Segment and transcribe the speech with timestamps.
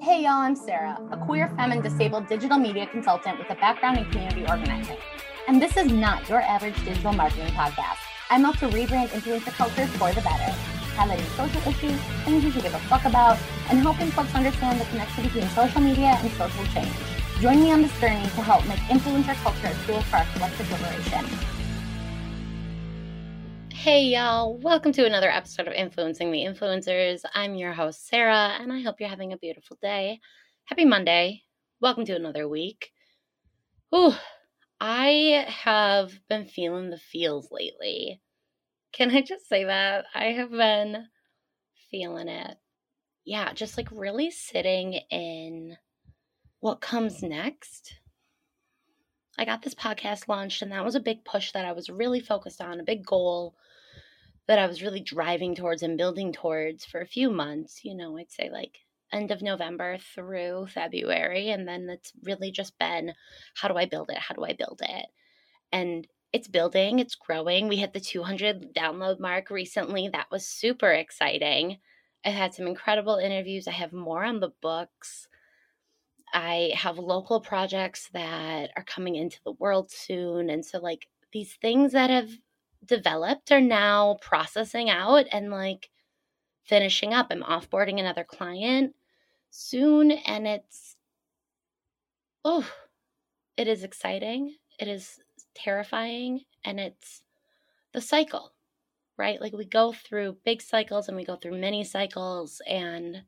[0.00, 3.98] Hey y'all, I'm Sarah, a queer, femme, and disabled digital media consultant with a background
[3.98, 4.96] in community organizing.
[5.48, 7.98] And this is not your average digital marketing podcast.
[8.30, 10.54] I'm out to rebrand influencer culture for the better,
[10.94, 13.38] highlighting social issues, things you should give a fuck about,
[13.70, 16.94] and helping folks understand the connection between social media and social change.
[17.40, 20.70] Join me on this journey to help make influencer culture a tool for our collective
[20.70, 21.57] liberation.
[23.90, 24.58] Hey, y'all.
[24.58, 27.22] Welcome to another episode of Influencing the Influencers.
[27.32, 30.20] I'm your host, Sarah, and I hope you're having a beautiful day.
[30.64, 31.44] Happy Monday.
[31.80, 32.90] Welcome to another week.
[33.94, 34.12] Ooh,
[34.78, 38.20] I have been feeling the feels lately.
[38.92, 40.04] Can I just say that?
[40.14, 41.06] I have been
[41.90, 42.58] feeling it.
[43.24, 45.78] Yeah, just like really sitting in
[46.60, 47.94] what comes next
[49.38, 52.18] I got this podcast launched, and that was a big push that I was really
[52.18, 53.54] focused on, a big goal
[54.48, 57.84] that I was really driving towards and building towards for a few months.
[57.84, 58.78] You know, I'd say like
[59.12, 61.50] end of November through February.
[61.50, 63.12] And then it's really just been
[63.54, 64.18] how do I build it?
[64.18, 65.06] How do I build it?
[65.70, 67.68] And it's building, it's growing.
[67.68, 70.08] We hit the 200 download mark recently.
[70.08, 71.78] That was super exciting.
[72.24, 73.68] I've had some incredible interviews.
[73.68, 75.28] I have more on the books.
[76.34, 80.50] I have local projects that are coming into the world soon.
[80.50, 82.28] And so, like, these things that have
[82.88, 85.90] developed are now processing out and like
[86.64, 87.28] finishing up.
[87.30, 88.94] I'm offboarding another client
[89.50, 90.96] soon, and it's,
[92.44, 92.68] oh,
[93.56, 94.56] it is exciting.
[94.78, 95.18] It is
[95.54, 96.42] terrifying.
[96.64, 97.22] And it's
[97.92, 98.52] the cycle,
[99.16, 99.40] right?
[99.40, 102.60] Like, we go through big cycles and we go through many cycles.
[102.68, 103.22] And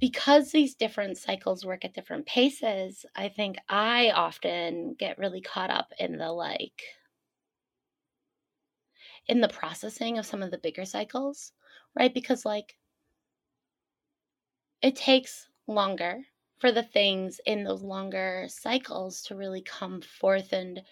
[0.00, 5.70] because these different cycles work at different paces, I think I often get really caught
[5.70, 6.82] up in the like,
[9.26, 11.52] in the processing of some of the bigger cycles,
[11.96, 12.12] right?
[12.12, 12.76] Because like
[14.82, 16.24] it takes longer
[16.58, 20.82] for the things in those longer cycles to really come forth and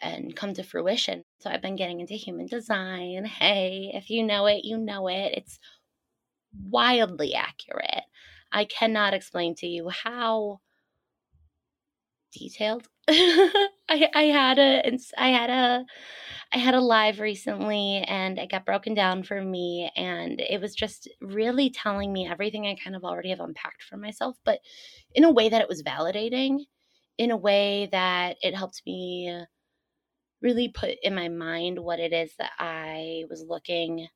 [0.00, 1.24] and come to fruition.
[1.40, 3.24] So I've been getting into human design.
[3.24, 5.34] Hey, if you know it, you know it.
[5.36, 5.60] It's
[6.70, 8.04] wildly accurate.
[8.50, 10.60] I cannot explain to you how
[12.32, 12.88] detailed.
[13.08, 15.84] I I had a I had a
[16.54, 20.74] I had a live recently and it got broken down for me and it was
[20.74, 24.60] just really telling me everything I kind of already have unpacked for myself, but
[25.14, 26.66] in a way that it was validating,
[27.16, 29.34] in a way that it helped me
[30.42, 34.08] really put in my mind what it is that I was looking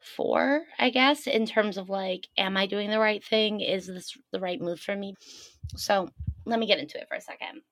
[0.00, 3.60] for, I guess, in terms of like, am I doing the right thing?
[3.60, 5.14] Is this the right move for me?
[5.76, 6.08] So
[6.46, 7.62] let me get into it for a second.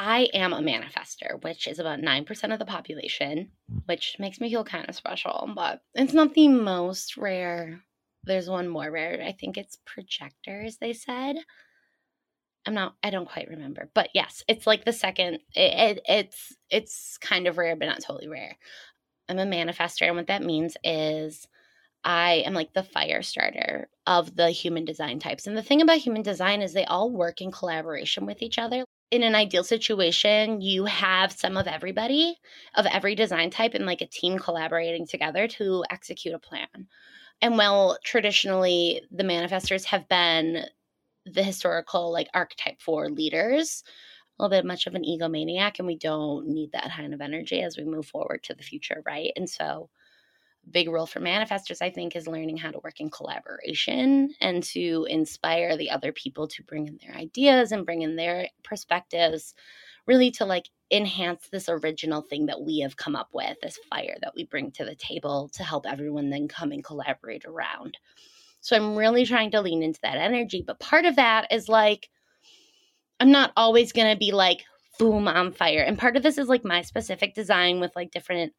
[0.00, 3.78] I am a manifester, which is about 9% of the population, hmm.
[3.86, 7.80] which makes me feel kind of special, but it's not the most rare.
[8.22, 9.20] There's one more rare.
[9.20, 11.36] I think it's projectors, they said.
[12.64, 13.90] I'm not I don't quite remember.
[13.92, 18.02] But yes, it's like the second it, it, it's it's kind of rare but not
[18.02, 18.56] totally rare.
[19.28, 21.48] I'm a manifester and what that means is
[22.04, 25.46] I am like the fire starter of the human design types.
[25.46, 28.84] And the thing about human design is they all work in collaboration with each other.
[29.10, 32.36] In an ideal situation, you have some of everybody
[32.74, 36.88] of every design type and like a team collaborating together to execute a plan.
[37.40, 40.64] And while traditionally the manifestors have been
[41.24, 43.82] the historical like archetype for leaders,
[44.38, 47.62] a little bit much of an egomaniac, and we don't need that kind of energy
[47.62, 49.32] as we move forward to the future, right?
[49.36, 49.88] And so
[50.70, 55.06] big role for manifestors, I think, is learning how to work in collaboration and to
[55.08, 59.54] inspire the other people to bring in their ideas and bring in their perspectives,
[60.06, 64.16] really to like enhance this original thing that we have come up with, this fire
[64.22, 67.98] that we bring to the table to help everyone then come and collaborate around.
[68.60, 70.62] So I'm really trying to lean into that energy.
[70.66, 72.08] But part of that is like,
[73.20, 74.64] I'm not always going to be like,
[74.98, 75.82] boom, on fire.
[75.82, 78.52] And part of this is like my specific design with like different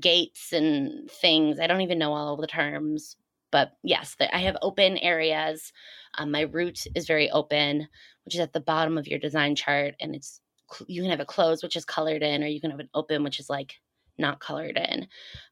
[0.00, 1.60] gates and things.
[1.60, 3.16] I don't even know all the terms,
[3.50, 5.72] but yes, I have open areas.
[6.18, 7.88] Um, my root is very open,
[8.24, 10.40] which is at the bottom of your design chart, and it's
[10.86, 13.22] you can have it closed, which is colored in, or you can have it open,
[13.22, 13.74] which is like
[14.18, 15.06] not colored in.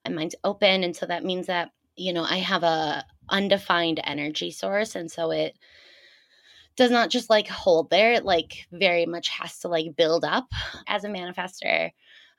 [0.04, 4.50] And mine's open, and so that means that you know I have a undefined energy
[4.50, 5.56] source, and so it
[6.76, 10.46] does not just like hold there it like very much has to like build up
[10.86, 11.90] as a manifester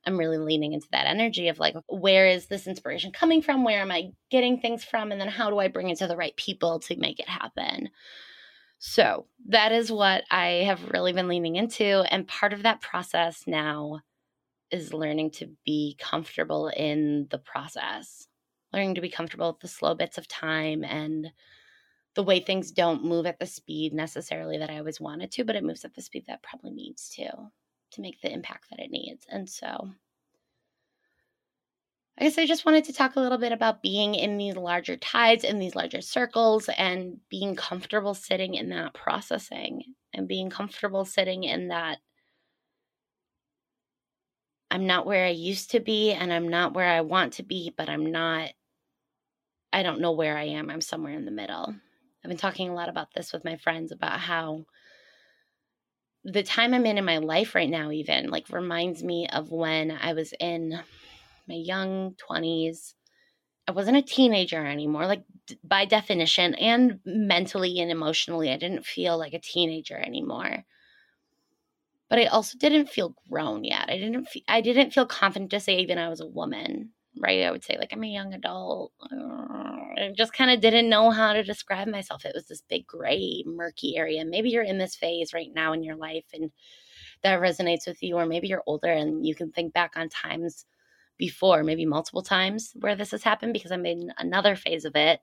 [0.06, 3.64] I'm really leaning into that energy of like, where is this inspiration coming from?
[3.64, 5.12] Where am I getting things from?
[5.12, 7.90] And then how do I bring it to the right people to make it happen?
[8.80, 12.04] So that is what I have really been leaning into.
[12.12, 14.02] And part of that process now
[14.72, 18.28] is learning to be comfortable in the process,
[18.74, 21.32] learning to be comfortable with the slow bits of time and
[22.16, 25.56] the way things don't move at the speed necessarily that I always wanted to, but
[25.56, 27.52] it moves at the speed that probably needs to
[27.94, 29.26] to make the impact that it needs.
[29.30, 29.90] And so
[32.18, 34.98] I guess I just wanted to talk a little bit about being in these larger
[34.98, 41.06] tides, in these larger circles, and being comfortable sitting in that processing and being comfortable
[41.06, 41.98] sitting in that
[44.70, 47.74] I'm not where I used to be and I'm not where I want to be,
[47.76, 48.50] but I'm not,
[49.72, 50.70] I don't know where I am.
[50.70, 51.76] I'm somewhere in the middle.
[52.24, 54.66] I've been talking a lot about this with my friends about how
[56.24, 59.92] the time I'm in in my life right now, even like reminds me of when
[59.92, 60.80] I was in
[61.48, 62.96] my young 20s.
[63.68, 65.24] I wasn't a teenager anymore, like
[65.64, 70.66] by definition, and mentally and emotionally, I didn't feel like a teenager anymore.
[72.10, 73.90] But I also didn't feel grown yet.
[73.90, 74.26] I didn't.
[74.26, 77.44] Feel, I didn't feel confident to say even I was a woman, right?
[77.44, 78.94] I would say like I'm a young adult.
[79.02, 82.26] Uh, I just kind of didn't know how to describe myself.
[82.26, 84.26] It was this big gray, murky area.
[84.26, 86.52] Maybe you're in this phase right now in your life, and
[87.24, 90.66] that resonates with you, or maybe you're older and you can think back on times
[91.18, 95.20] before, maybe multiple times where this has happened because I'm in another phase of it.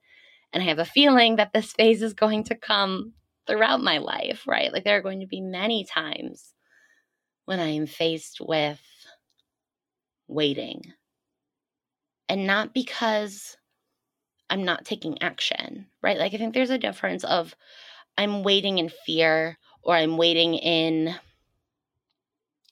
[0.52, 3.12] And I have a feeling that this phase is going to come
[3.46, 4.72] throughout my life, right?
[4.72, 6.54] Like there are going to be many times
[7.44, 8.80] when I am faced with
[10.28, 10.82] waiting.
[12.30, 13.56] And not because
[14.48, 16.16] I'm not taking action, right?
[16.16, 17.56] Like I think there's a difference of
[18.16, 21.12] I'm waiting in fear or I'm waiting in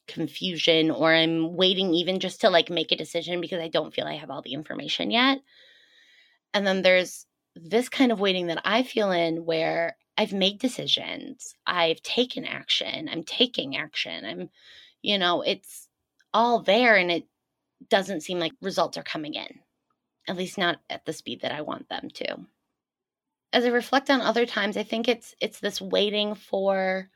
[0.06, 4.06] confusion or I'm waiting even just to like make a decision because I don't feel
[4.06, 5.40] I have all the information yet.
[6.54, 7.26] And then there's
[7.56, 13.08] this kind of waiting that I feel in where I've made decisions, I've taken action,
[13.10, 14.24] I'm taking action.
[14.24, 14.50] I'm,
[15.02, 15.88] you know, it's
[16.32, 17.26] all there and it
[17.88, 19.60] doesn't seem like results are coming in,
[20.28, 22.38] at least not at the speed that I want them to.
[23.52, 27.08] As I reflect on other times, I think it's it's this waiting for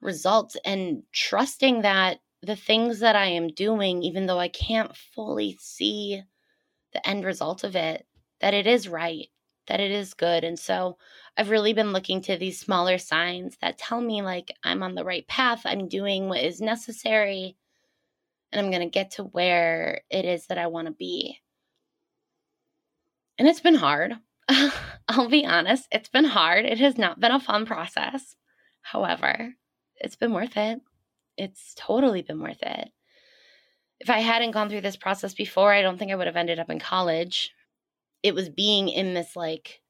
[0.00, 5.58] results and trusting that the things that I am doing, even though I can't fully
[5.60, 6.22] see
[6.92, 8.06] the end result of it,
[8.40, 9.28] that it is right,
[9.66, 10.42] that it is good.
[10.42, 10.96] And so
[11.36, 15.04] I've really been looking to these smaller signs that tell me, like, I'm on the
[15.04, 17.56] right path, I'm doing what is necessary,
[18.52, 21.38] and I'm going to get to where it is that I want to be.
[23.38, 24.14] And it's been hard.
[25.08, 26.64] I'll be honest, it's been hard.
[26.64, 28.36] It has not been a fun process.
[28.82, 29.54] However,
[29.96, 30.80] it's been worth it.
[31.36, 32.90] It's totally been worth it.
[34.00, 36.58] If I hadn't gone through this process before, I don't think I would have ended
[36.58, 37.52] up in college.
[38.22, 39.80] It was being in this like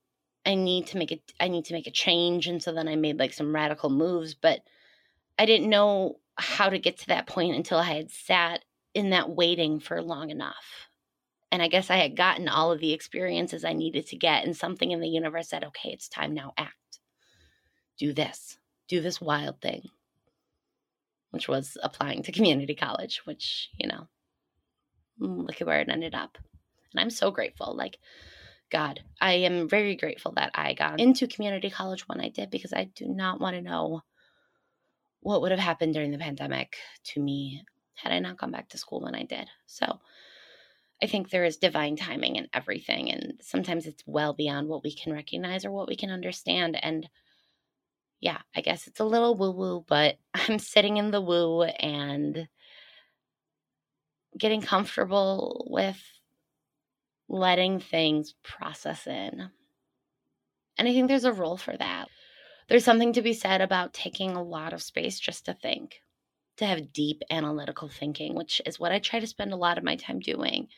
[0.44, 2.96] I need to make it I need to make a change and so then I
[2.96, 4.60] made like some radical moves, but
[5.38, 8.64] I didn't know how to get to that point until I had sat
[8.94, 10.88] in that waiting for long enough.
[11.52, 14.56] And I guess I had gotten all of the experiences I needed to get, and
[14.56, 17.00] something in the universe said, okay, it's time now, act.
[17.98, 18.58] Do this.
[18.88, 19.90] Do this wild thing
[21.30, 24.08] which was applying to community college, which, you know,
[25.20, 26.38] mm, look at where it ended up.
[26.92, 27.74] And I'm so grateful.
[27.76, 27.98] Like,
[28.70, 32.72] God, I am very grateful that I got into community college when I did because
[32.72, 34.02] I do not want to know
[35.20, 37.62] what would have happened during the pandemic to me
[37.94, 39.48] had I not gone back to school when I did.
[39.66, 40.00] So
[41.02, 43.10] I think there is divine timing in everything.
[43.10, 46.78] And sometimes it's well beyond what we can recognize or what we can understand.
[46.82, 47.08] And
[48.20, 52.48] yeah, I guess it's a little woo woo, but I'm sitting in the woo and
[54.38, 56.00] getting comfortable with
[57.28, 59.50] letting things process in.
[60.78, 62.08] And I think there's a role for that.
[62.70, 66.02] There's something to be said about taking a lot of space just to think,
[66.58, 69.82] to have deep analytical thinking, which is what I try to spend a lot of
[69.82, 70.68] my time doing.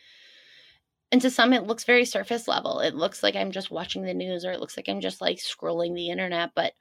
[1.13, 2.81] And to some, it looks very surface level.
[2.81, 5.37] It looks like I'm just watching the news or it looks like I'm just like
[5.37, 6.53] scrolling the internet.
[6.57, 6.73] But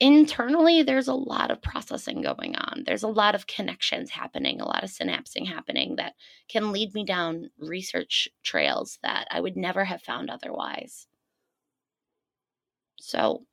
[0.00, 4.66] internally there's a lot of processing going on there's a lot of connections happening a
[4.66, 6.14] lot of synapsing happening that
[6.48, 11.06] can lead me down research trails that i would never have found otherwise
[12.98, 13.44] so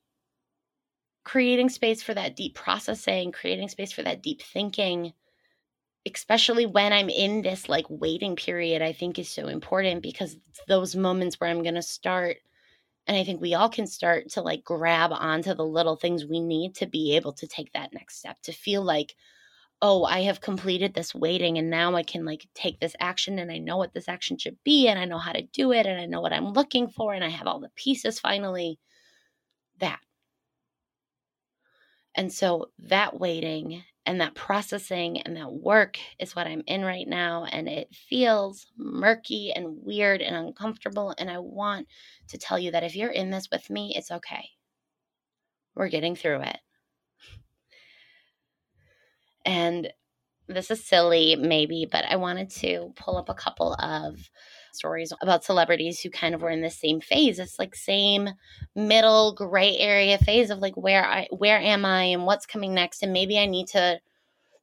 [1.29, 5.13] creating space for that deep processing creating space for that deep thinking
[6.11, 10.95] especially when i'm in this like waiting period i think is so important because those
[10.95, 12.37] moments where i'm going to start
[13.09, 16.39] and I think we all can start to like grab onto the little things we
[16.39, 19.15] need to be able to take that next step, to feel like,
[19.81, 23.51] oh, I have completed this waiting and now I can like take this action and
[23.51, 25.99] I know what this action should be and I know how to do it and
[25.99, 28.77] I know what I'm looking for and I have all the pieces finally.
[29.79, 29.99] That.
[32.19, 37.07] And so that waiting And that processing and that work is what I'm in right
[37.07, 37.45] now.
[37.45, 41.13] And it feels murky and weird and uncomfortable.
[41.19, 41.87] And I want
[42.29, 44.49] to tell you that if you're in this with me, it's okay.
[45.75, 46.57] We're getting through it.
[49.45, 49.93] And
[50.47, 54.17] this is silly, maybe, but I wanted to pull up a couple of
[54.75, 57.39] stories about celebrities who kind of were in the same phase.
[57.39, 58.29] It's like same
[58.75, 63.03] middle gray area phase of like where I where am I and what's coming next
[63.03, 63.99] and maybe I need to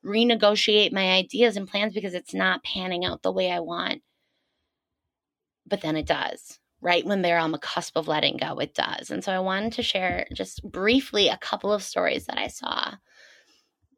[0.04, 4.02] renegotiate my ideas and plans because it's not panning out the way I want.
[5.66, 6.58] But then it does.
[6.80, 9.10] Right when they're on the cusp of letting go, it does.
[9.10, 12.94] And so I wanted to share just briefly a couple of stories that I saw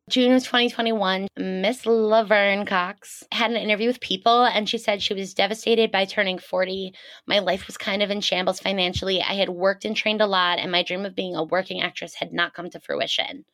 [0.08, 5.12] June of 2021, Miss Laverne Cox had an interview with People, and she said she
[5.12, 6.94] was devastated by turning 40.
[7.26, 9.20] My life was kind of in shambles financially.
[9.20, 12.14] I had worked and trained a lot, and my dream of being a working actress
[12.14, 13.44] had not come to fruition.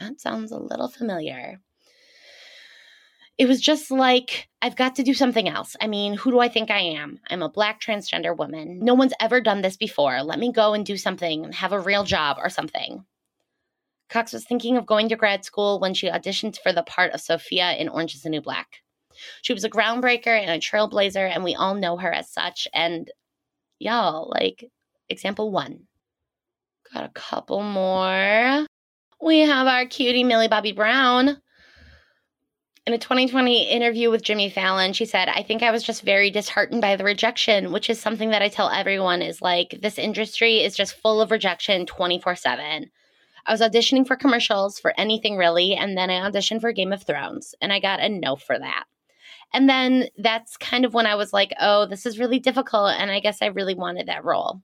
[0.00, 1.60] That sounds a little familiar.
[3.38, 5.76] It was just like, I've got to do something else.
[5.80, 7.20] I mean, who do I think I am?
[7.30, 8.80] I'm a black transgender woman.
[8.80, 10.22] No one's ever done this before.
[10.22, 13.04] Let me go and do something, have a real job or something.
[14.12, 17.20] Cox was thinking of going to grad school when she auditioned for the part of
[17.20, 18.82] Sophia in Orange is the New Black.
[19.40, 22.68] She was a groundbreaker and a trailblazer, and we all know her as such.
[22.74, 23.10] And
[23.78, 24.70] y'all, like,
[25.08, 25.86] example one.
[26.92, 28.66] Got a couple more.
[29.22, 31.40] We have our cutie Millie Bobby Brown.
[32.84, 36.30] In a 2020 interview with Jimmy Fallon, she said, I think I was just very
[36.30, 40.58] disheartened by the rejection, which is something that I tell everyone is like, this industry
[40.62, 42.90] is just full of rejection 24 7.
[43.46, 47.02] I was auditioning for commercials for anything really, and then I auditioned for Game of
[47.02, 48.84] Thrones, and I got a no for that.
[49.52, 53.10] And then that's kind of when I was like, oh, this is really difficult, and
[53.10, 54.62] I guess I really wanted that role.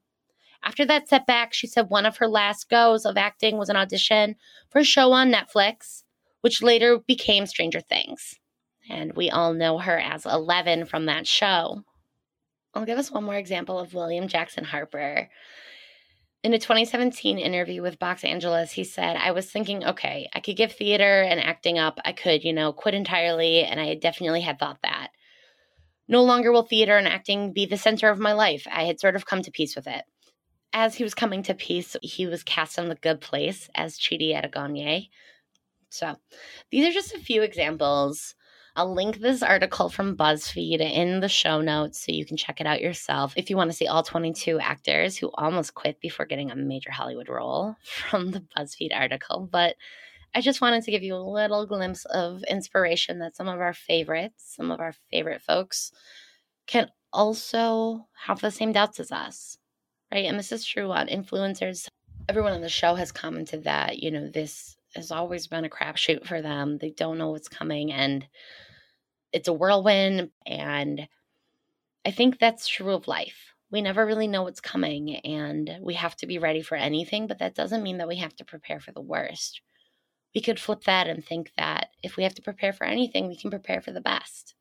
[0.62, 4.36] After that setback, she said one of her last goes of acting was an audition
[4.70, 6.02] for a show on Netflix,
[6.40, 8.36] which later became Stranger Things.
[8.90, 11.84] And we all know her as Eleven from that show.
[12.74, 15.28] I'll give us one more example of William Jackson Harper.
[16.44, 20.56] In a 2017 interview with Box Angeles, he said, I was thinking, okay, I could
[20.56, 21.98] give theater and acting up.
[22.04, 23.64] I could, you know, quit entirely.
[23.64, 25.08] And I definitely had thought that.
[26.06, 28.66] No longer will theater and acting be the center of my life.
[28.70, 30.04] I had sort of come to peace with it.
[30.72, 34.32] As he was coming to peace, he was cast on The Good Place as Chidi
[34.32, 35.08] Anagonye.
[35.90, 36.16] So
[36.70, 38.36] these are just a few examples
[38.78, 42.66] I'll link this article from BuzzFeed in the show notes so you can check it
[42.66, 46.52] out yourself if you want to see all 22 actors who almost quit before getting
[46.52, 49.48] a major Hollywood role from the BuzzFeed article.
[49.50, 49.74] But
[50.32, 53.72] I just wanted to give you a little glimpse of inspiration that some of our
[53.72, 55.90] favorites, some of our favorite folks,
[56.68, 59.58] can also have the same doubts as us,
[60.12, 60.26] right?
[60.26, 61.88] And this is true on influencers.
[62.28, 66.24] Everyone on the show has commented that, you know, this has always been a crapshoot
[66.24, 66.78] for them.
[66.78, 67.92] They don't know what's coming.
[67.92, 68.24] And
[69.32, 70.30] it's a whirlwind.
[70.46, 71.08] And
[72.04, 73.52] I think that's true of life.
[73.70, 77.38] We never really know what's coming and we have to be ready for anything, but
[77.38, 79.60] that doesn't mean that we have to prepare for the worst.
[80.34, 83.36] We could flip that and think that if we have to prepare for anything, we
[83.36, 84.54] can prepare for the best.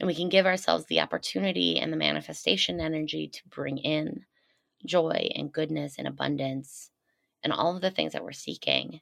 [0.00, 4.24] And we can give ourselves the opportunity and the manifestation energy to bring in
[4.86, 6.90] joy and goodness and abundance
[7.44, 9.00] and all of the things that we're seeking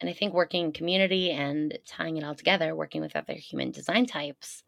[0.00, 3.70] and I think working in community and tying it all together, working with other human
[3.70, 4.62] design types,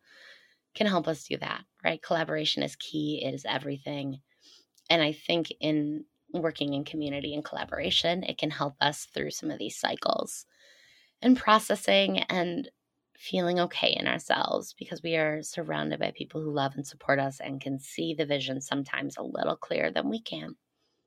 [0.74, 2.02] can help us do that, right?
[2.02, 4.20] Collaboration is key, it is everything.
[4.90, 9.50] And I think in working in community and collaboration, it can help us through some
[9.50, 10.46] of these cycles
[11.20, 12.70] and processing and
[13.16, 17.38] feeling okay in ourselves because we are surrounded by people who love and support us
[17.38, 20.56] and can see the vision sometimes a little clearer than we can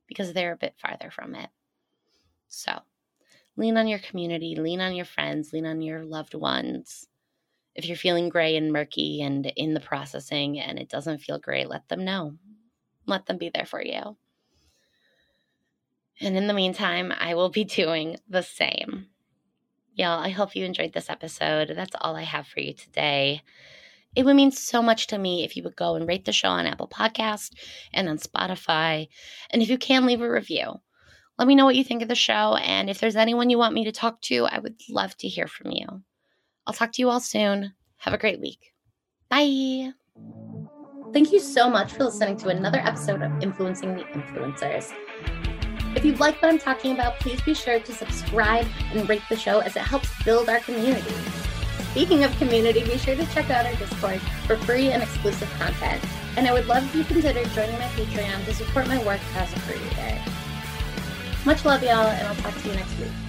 [0.08, 1.50] because they're a bit farther from it.
[2.48, 2.80] So,
[3.58, 7.08] lean on your community, lean on your friends, lean on your loved ones.
[7.74, 11.70] If you're feeling gray and murky and in the processing and it doesn't feel great,
[11.70, 12.36] let them know.
[13.06, 14.18] Let them be there for you.
[16.22, 19.08] And in the meantime, I will be doing the same.
[19.94, 21.72] Y'all, I hope you enjoyed this episode.
[21.76, 23.42] That's all I have for you today.
[24.16, 26.50] It would mean so much to me if you would go and rate the show
[26.50, 27.52] on Apple Podcast
[27.94, 29.08] and on Spotify.
[29.50, 30.80] And if you can, leave a review.
[31.38, 32.56] Let me know what you think of the show.
[32.56, 35.48] And if there's anyone you want me to talk to, I would love to hear
[35.48, 35.86] from you.
[36.66, 37.74] I'll talk to you all soon.
[37.98, 38.74] Have a great week.
[39.30, 39.92] Bye.
[41.12, 44.94] Thank you so much for listening to another episode of Influencing the Influencers.
[45.96, 49.38] If you like what I'm talking about, please be sure to subscribe and rate the
[49.38, 51.14] show as it helps build our community.
[51.92, 56.04] Speaking of community, be sure to check out our Discord for free and exclusive content.
[56.36, 59.54] And I would love if you consider joining my Patreon to support my work as
[59.54, 60.35] a creator.
[61.46, 63.25] Much love, y'all, and I'll talk to you next week.